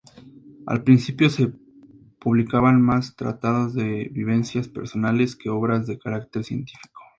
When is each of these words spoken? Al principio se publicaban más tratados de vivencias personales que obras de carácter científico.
Al 0.65 0.83
principio 0.83 1.29
se 1.29 1.53
publicaban 2.17 2.81
más 2.81 3.15
tratados 3.15 3.75
de 3.75 4.09
vivencias 4.11 4.67
personales 4.67 5.35
que 5.35 5.49
obras 5.51 5.85
de 5.85 5.99
carácter 5.99 6.43
científico. 6.43 7.01